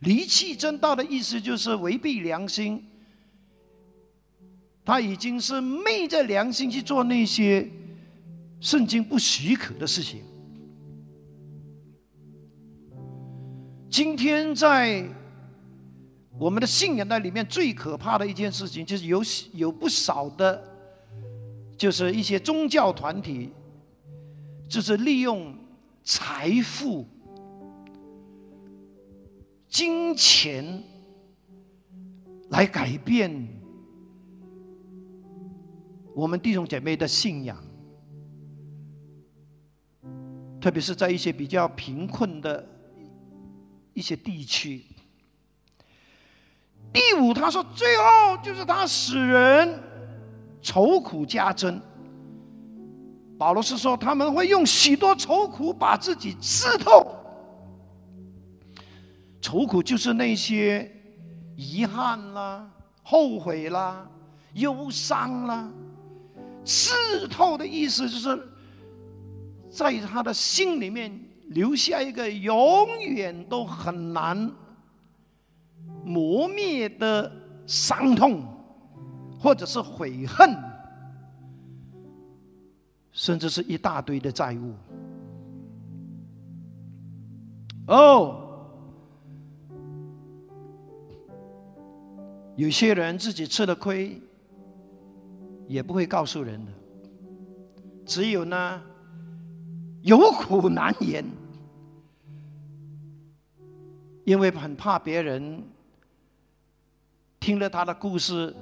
[0.00, 2.84] 离弃真道的意思就是违背良心。
[4.84, 7.68] 他已经是昧着良心去做那些
[8.58, 10.22] 圣经不许可的事情。
[13.90, 15.06] 今天在
[16.38, 19.22] 我们的信仰的里面，最可怕的一件事情，就是有
[19.52, 20.62] 有不少的，
[21.76, 23.50] 就是一些宗教团体，
[24.68, 25.54] 就是利用
[26.10, 27.06] 财富、
[29.68, 30.82] 金钱
[32.48, 33.46] 来改变
[36.14, 37.62] 我们弟兄姐妹的信仰，
[40.58, 42.66] 特别是在一些比较贫困的。
[43.92, 44.84] 一些地区。
[46.92, 49.76] 第五，他说，最后就是他使人
[50.62, 51.82] 愁苦加增。
[53.38, 57.06] 保罗是说，他们会用许多愁苦把自己刺透。
[59.40, 60.90] 愁苦就是那些
[61.56, 62.68] 遗憾啦、
[63.02, 64.06] 后悔啦、
[64.54, 65.70] 忧伤啦。
[66.64, 68.48] 刺透的意思就是
[69.70, 71.24] 在他的心里面。
[71.48, 74.52] 留下一个永远都很难
[76.04, 77.32] 磨灭的
[77.66, 78.42] 伤痛，
[79.40, 80.54] 或者是悔恨，
[83.18, 84.72] 甚至是一大堆的债务。
[87.88, 88.70] 哦，
[92.54, 94.22] 有些人自己吃了亏，
[95.66, 96.72] 也不会告诉人的，
[98.06, 98.80] 只有呢。
[100.02, 101.24] 有苦难言，
[104.24, 105.60] 因为很怕别人
[107.40, 108.54] 听了他的故事，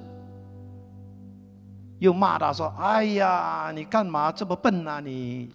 [1.99, 5.49] 又骂他说：“哎呀，你干嘛这么笨啊你？”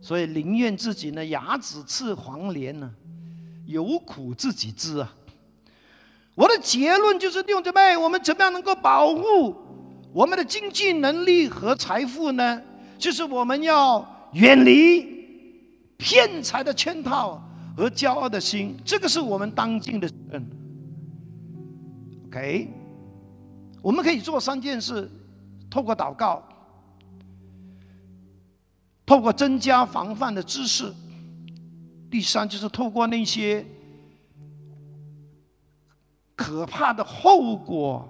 [0.00, 2.90] 所以宁愿自己呢牙齿吃黄连呢，
[3.66, 5.12] 有苦自己知啊。
[6.34, 9.56] 我的结论就是：弟兄姊妹，我们怎么样能够保护
[10.12, 12.62] 我们的经济能力和财富呢？
[12.98, 14.16] 就是我们要。
[14.34, 15.04] 远离
[15.96, 17.42] 骗财的圈套
[17.76, 20.50] 和骄傲的心，这个是我们当今的责任。
[22.26, 22.68] OK，
[23.82, 25.10] 我们可以做三件事：
[25.70, 26.42] 透过祷告，
[29.04, 30.92] 透过增加防范的知识；
[32.10, 33.64] 第三，就是透过那些
[36.36, 38.08] 可怕的后果，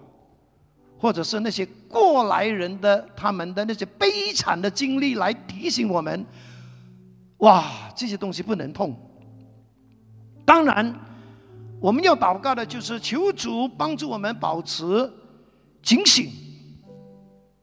[0.99, 1.67] 或者是那些。
[1.93, 6.25] 过来人的他们的那些悲惨的经历来提醒我们，
[7.39, 8.95] 哇，这些东西不能碰。
[10.45, 10.95] 当然，
[11.81, 15.13] 我们要祷告的就是求主帮助我们保持
[15.83, 16.31] 警醒，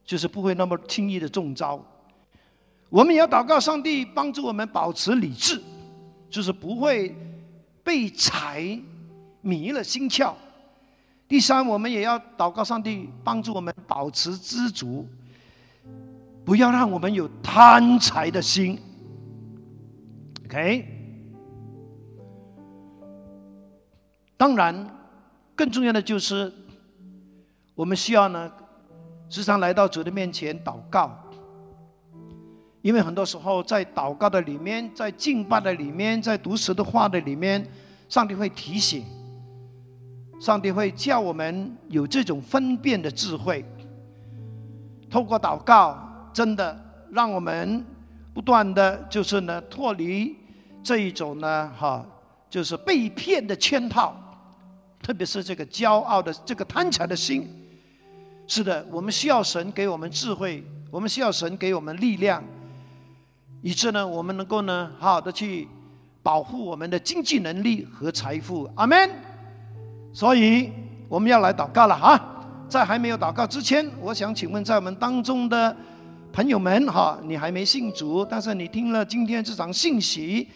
[0.03, 1.83] 就是不会那么轻易的中招。
[2.89, 5.61] 我们也要祷告上帝帮助我们保持理智，
[6.29, 7.15] 就是不会
[7.83, 8.79] 被财
[9.41, 10.33] 迷了心窍。
[11.27, 15.05] 第三，我们也要祷告上帝帮助我们保持知足，
[16.45, 18.79] 不要让我们有贪财的心。
[20.45, 20.85] OK，
[24.37, 24.89] 当然，
[25.53, 26.53] 更重要的就是
[27.77, 28.51] 我们需要呢，
[29.29, 31.15] 时常来到主的面前祷告，
[32.81, 37.63] 因为很多时候在祷告的里面，在敬拜的里面，在读神的话的里面，
[38.09, 39.05] 上帝会提醒。
[40.39, 43.63] 上帝会叫我们有这种分辨的智慧，
[45.07, 45.99] 透过祷告，
[46.33, 46.75] 真的
[47.11, 47.85] 让我们
[48.33, 50.35] 不断的就是呢脱离
[50.81, 52.03] 这一种呢哈，
[52.49, 54.15] 就是被骗的圈套，
[54.99, 57.47] 特别是这个骄傲的这个贪财的心。
[58.47, 62.41] 是的，我们需要神给我们智慧，我们需要神给我们力量，
[63.61, 65.67] 以致呢我们能够呢好好的去
[66.23, 68.69] 保护我们的经济能力和财富。
[68.75, 69.09] 阿门。
[70.13, 70.71] 所以
[71.09, 72.19] 我们要来祷告了哈，
[72.67, 75.75] 在还没有祷告之前，我想请问在我们当中的
[76.31, 80.47] 朋友们哈，你还没信主，但是你听了今天这场信息，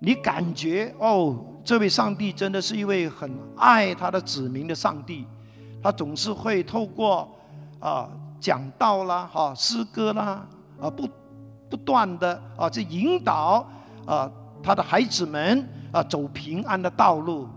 [0.00, 5.24] 你感觉哦，这位上帝真的是一位很爱他的子民的上帝，
[5.86, 7.30] 他总是会透过
[7.78, 8.08] 啊
[8.40, 10.44] 讲道啦、哈诗歌啦
[10.80, 11.08] 啊不
[11.70, 13.64] 不断的啊去引导
[14.04, 14.28] 啊
[14.60, 17.48] 他的孩子们啊走平安的道路。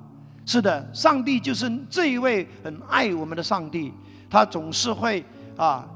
[0.46, 3.92] 是的，上帝就是这一位很爱我们的上帝，
[4.30, 5.26] 他总是会
[5.58, 5.88] 啊，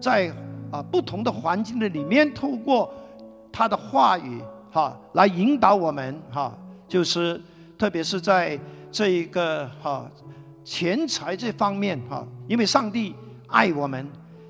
[0.00, 0.32] 在
[0.70, 2.94] 啊不同的环境的里面，透过
[3.50, 4.40] 他的话语
[4.70, 6.56] 哈来引导我们哈，
[6.86, 7.42] 就是
[7.76, 8.56] 特别是在
[8.92, 10.08] 这一个哈
[10.68, 13.14] 钱财这方面哈，因为上帝
[13.46, 14.06] 爱我们，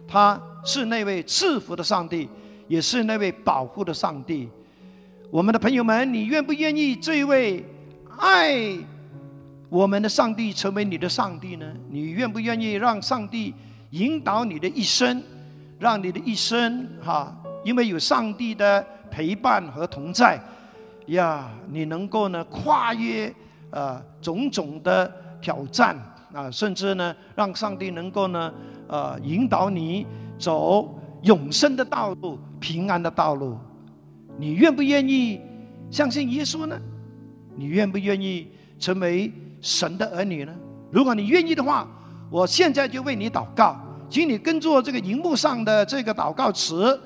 [0.08, 2.28] 他是那位赐福的上帝，
[2.66, 4.48] 也是那位保护的上帝。
[5.30, 7.64] 我们的朋友们，你愿不愿意这一位
[8.18, 8.76] 爱？
[9.68, 11.72] 我们的上帝成为你的上帝呢？
[11.88, 13.54] 你愿不愿意让上帝
[13.90, 15.22] 引导你的一生，
[15.78, 17.32] 让你的一生哈，
[17.64, 20.40] 因为有上帝的陪伴和同在
[21.06, 23.32] 呀，你能够呢跨越
[23.70, 25.96] 呃种种的挑战
[26.32, 28.52] 啊，甚至呢让上帝能够呢
[28.86, 30.06] 呃引导你
[30.38, 33.58] 走永生的道路、平安的道路。
[34.38, 35.40] 你愿不愿意
[35.90, 36.78] 相信耶稣呢？
[37.56, 39.32] 你愿不愿意成为？
[39.60, 40.54] 神的儿女呢？
[40.88, 41.84] 如果你愿意的话，
[42.30, 43.76] 我现在就为你祷告，
[44.08, 46.96] 请你跟着这个荧幕上的这个祷告词，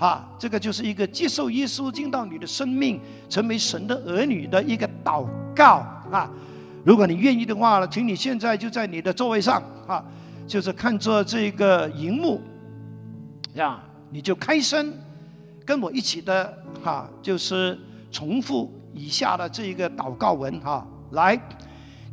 [0.00, 5.24] 啊，这个就是一个接受耶稣进到你的生命，成为神的儿女的一个祷
[5.54, 5.76] 告
[6.10, 6.28] 啊。
[6.84, 10.04] 如果你愿意的话呢，请你现在就在你的座位上啊，
[10.46, 12.40] 就是看着这个荧幕，
[13.54, 13.80] 呀，
[14.10, 14.92] 你就开声
[15.64, 16.52] 跟我一起的
[16.82, 17.78] 哈，就是
[18.10, 21.40] 重复以下的这一个祷告文哈，来。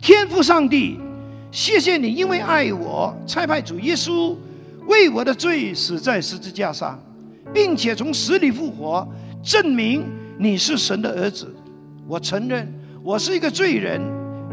[0.01, 0.97] 天父上帝，
[1.51, 4.33] 谢谢你，因为爱我，差派主耶稣
[4.85, 6.97] 为我的罪死在十字架上，
[7.53, 9.05] 并且从死里复活，
[9.43, 10.05] 证明
[10.37, 11.53] 你是神的儿子。
[12.07, 12.71] 我承认
[13.03, 14.01] 我是一个罪人，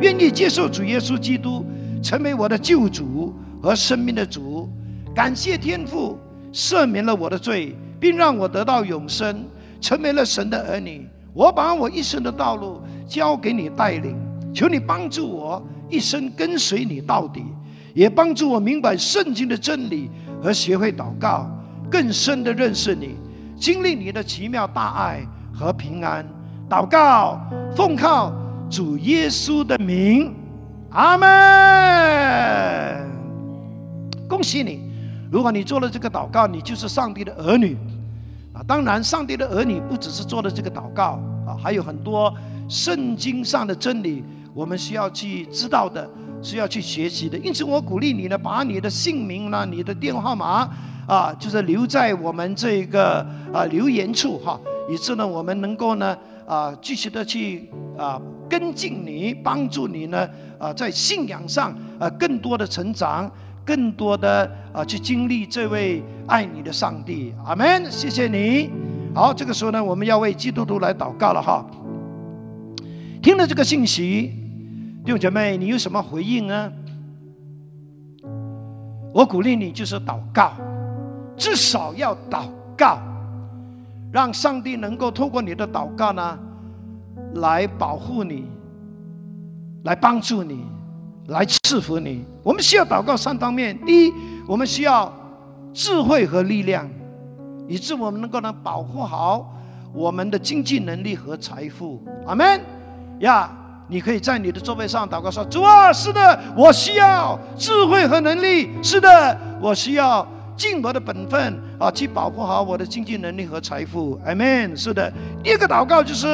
[0.01, 1.65] 愿意接受主耶稣基督
[2.03, 4.69] 成为我的救主和生命的主。
[5.15, 6.19] 感谢天父
[6.53, 9.45] 赦免了我的罪，并让我得到永生，
[9.81, 11.09] 成为了神的儿女。
[11.33, 14.17] 我把我一生的道路交给你带领。
[14.55, 17.45] 求你帮助我一生跟随你到底，
[17.93, 20.11] 也帮助我明白圣经的真理
[20.43, 21.47] 和学会祷告，
[21.91, 23.17] 更深的认识你，
[23.59, 25.21] 经历你的奇妙大爱
[25.53, 26.27] 和平安。
[26.71, 27.39] 祷告，
[27.77, 28.33] 奉靠
[28.69, 30.35] 主耶稣的名，
[30.91, 31.29] 阿门。
[34.29, 34.81] 恭喜你！
[35.31, 37.77] 如果你做了这个祷告，你就是上帝的儿女
[38.53, 38.61] 啊。
[38.67, 42.35] 当然，上帝的儿女不只是做了这个祷告啊，还有很多
[42.69, 44.25] 圣经上的真理。
[44.53, 46.09] 我们需要去知道的，
[46.43, 47.39] 需要去学习的。
[47.39, 50.69] 因此，我鼓励你呢，把你的姓名呢、你的电话号码
[51.07, 54.59] 啊，就是留在我们这个啊留言处哈，
[54.91, 56.17] 以致呢，我们能够呢
[56.47, 57.69] 啊继续的去
[57.99, 60.29] 啊跟进你，帮助你呢
[60.59, 63.31] 啊在信仰上啊更多的成长，
[63.65, 67.35] 更多的啊去经历这位爱你的上帝。
[67.45, 67.91] 阿门！
[67.91, 68.71] 谢谢你。
[69.15, 71.65] 好，这个时候呢，我们要为基督徒来祷告了哈。
[73.23, 74.33] 听了这个信息。
[75.05, 76.73] 弟兄姐妹，你有什么回应呢？
[79.15, 80.53] 我鼓励你就是祷告，
[81.37, 82.99] 至少要祷告，
[84.13, 86.39] 让上帝能够透过你的祷告呢，
[87.35, 88.47] 来保护你，
[89.85, 90.65] 来帮助你，
[91.29, 92.25] 来赐福你。
[92.43, 94.13] 我们需要祷告三方面：第一，
[94.47, 95.13] 我们需要
[95.73, 96.89] 智慧和力量，
[97.69, 99.55] 以致我们能够能保护好
[99.93, 102.03] 我们的经济能力和财富。
[102.27, 102.61] 阿门
[103.21, 103.51] 呀。
[103.89, 108.69] 你可以在你的座位上祷告说：“主啊，是的，我需要智慧和能力。
[108.83, 110.27] 是的，我需要
[110.57, 114.75] 尽我的本分啊，去保护好我的经济能力和财富。” Amen。
[114.75, 115.13] 是的。
[115.43, 116.27] 第二个祷告就是，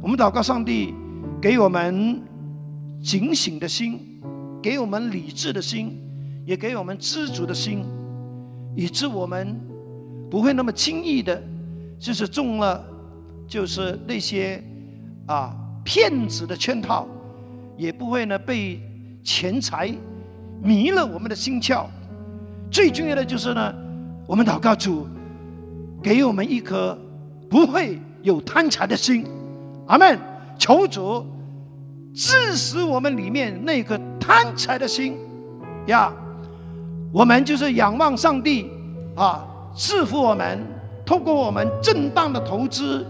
[0.00, 0.94] 我们祷告上帝
[1.40, 2.20] 给我们
[3.02, 4.00] 警醒的心，
[4.62, 5.98] 给我们理智的心，
[6.46, 7.84] 也给我们知足的心，
[8.74, 9.58] 以致我们
[10.30, 11.42] 不会那么轻易的，
[11.98, 12.82] 就是中了，
[13.46, 14.62] 就是那些
[15.26, 15.54] 啊。
[15.82, 17.08] 骗子的圈套，
[17.76, 18.78] 也不会呢被
[19.24, 19.90] 钱财
[20.62, 21.86] 迷了我们的心窍。
[22.70, 23.74] 最重要的就是呢，
[24.26, 25.06] 我们祷告主，
[26.02, 26.96] 给我们一颗
[27.48, 29.26] 不会有贪财的心。
[29.86, 30.18] 阿门。
[30.58, 31.24] 求主
[32.14, 35.16] 致使我们里面那颗贪财的心
[35.86, 36.12] 呀，
[37.14, 38.70] 我们就是仰望上帝
[39.16, 39.42] 啊，
[39.74, 40.58] 赐福我们，
[41.06, 43.06] 通过我们正当的投资、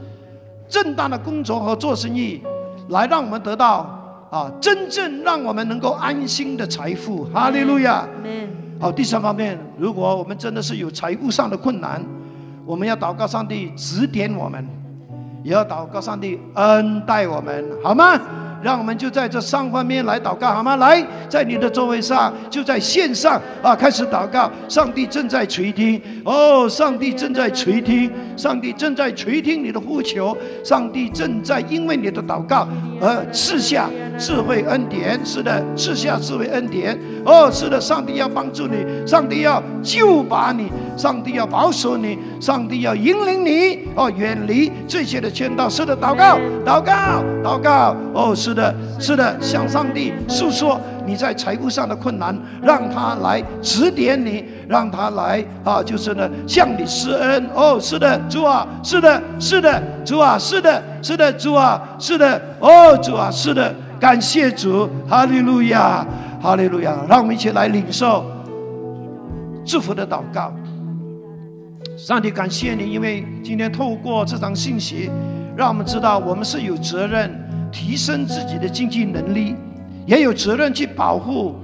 [0.68, 2.40] 正当的工作和做生意。
[2.90, 8.06] 来，让我们得到啊，真正让我们能够安心的财富，哈利路亚。
[8.80, 12.02] 好，第三方面，如果我们真的是有财务上的困难，
[12.64, 14.66] 我们要祷告上帝指点我们，
[15.42, 18.18] 也要祷告上帝恩待我们，好吗？
[18.62, 20.76] 让我们就在这三方面来祷告，好吗？
[20.76, 24.50] 来，在你的座位上，就在线上啊，开始祷告。
[24.68, 28.10] 上帝正在垂听，哦，上帝正在垂听，
[28.41, 30.34] 上帝正在垂听你的呼求，
[30.64, 32.66] 上帝正在因为你的祷告
[32.99, 36.99] 而赐下智慧恩典，是的，赐下智慧恩典。
[37.22, 43.80] 哦，是的，上帝要帮助你，上帝要救拔你，上帝要保守你，上帝要引领你。
[43.95, 45.68] 哦，远离这些的圈套。
[45.68, 47.95] 是的，祷告，祷告，祷告。
[48.14, 57.44] 哦，是的，是的，向上帝诉说你在财务上的困难，让他来指点你，让他来啊，就是呢，向你施恩。
[57.52, 62.40] 哦，是的，主啊，是的，是的，主啊，是的，是的，主啊，是的。
[62.60, 63.74] 哦，主啊，是的。
[63.98, 66.06] 感谢主，哈利路亚，
[66.40, 66.96] 哈利路亚！
[67.08, 68.24] 让我们一起来领受
[69.64, 70.52] 祝福的祷告。
[71.96, 75.10] 上帝，感谢你，因为今天透过这场信息，
[75.56, 77.28] 让我们知道我们是有责任
[77.72, 79.56] 提升自己的经济能力，
[80.06, 81.56] 也有责任去保护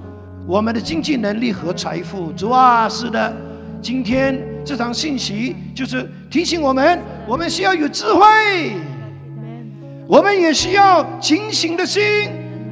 [0.49, 2.31] 我们的经济能力和财富。
[2.33, 3.35] 主啊，是的，
[3.83, 8.23] 今天这场信息就是提醒我们，我们需要有智慧。
[10.07, 12.03] 我们也需要清醒的心，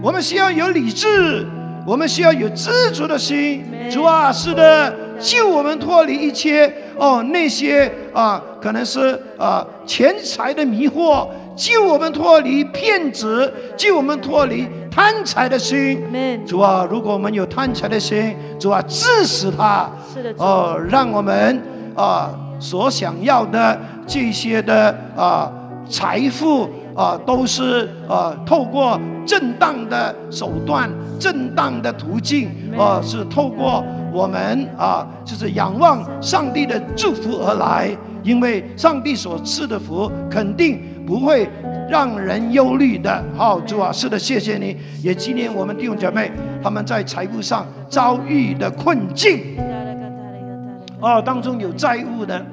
[0.01, 1.45] 我们需要有理智，
[1.85, 3.64] 我们需要有知足的心。
[3.91, 16.01] 主啊，是的，救我们脱离一切哦那些啊可能是啊钱财的迷惑，救我们脱离骗子，救我们脱离贪财的心。
[16.47, 19.90] 主啊，如果我们有贪财的心，主啊，致死他。
[20.12, 21.61] 是的，哦，让我们
[21.97, 22.30] 啊
[22.61, 23.76] 所想要的
[24.07, 25.51] 这些的啊
[25.90, 26.70] 财富。
[26.95, 30.88] 啊，都是啊，透过正当的手段、
[31.18, 37.90] 正当的途径，啊，是透过我们啊，就是仰望上帝的祝福而来。
[38.22, 41.51] 因为上帝所赐的福，肯定不会
[41.89, 43.22] 让人忧虑的。
[43.37, 46.30] 好，主啊，是的，谢谢你，也纪念我们弟兄姐妹
[46.62, 49.57] 他们在财务上遭遇的困境。
[51.01, 52.45] 哦，当中有债务的，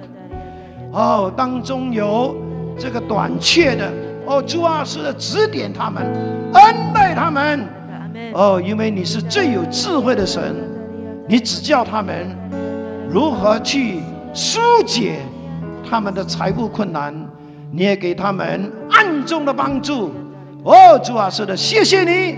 [0.92, 2.36] 哦，当中有
[2.78, 3.92] 这个短缺的。
[4.26, 6.04] 哦，主啊，是的，指点他们，
[6.54, 7.66] 恩待他们。
[8.34, 10.56] 哦，因为你是最有智慧的神，
[11.28, 12.28] 你指教他们
[13.10, 14.00] 如何去
[14.34, 15.20] 疏解
[15.90, 17.14] 他们的财务困难，
[17.72, 20.14] 你也给他们暗中的帮助。
[20.64, 22.38] 哦，主啊，是的，谢谢你，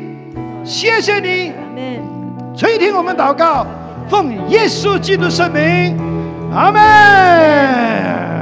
[0.63, 1.51] 谢谢你。
[2.55, 3.65] 垂听我们祷告，
[4.07, 5.97] 奉耶稣基督圣名，
[6.53, 8.32] 阿门。